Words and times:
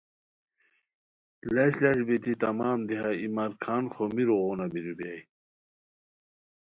لش 1.53 1.73
لش 1.83 1.99
بیتی 2.07 2.33
تمام 2.43 2.77
دیہہ 2.87 3.09
ای 3.19 3.27
مرکھان 3.35 3.83
خومیرو 3.93 4.35
غونہ 4.43 4.65
بیرو 4.71 4.93
بیرائے 4.97 5.21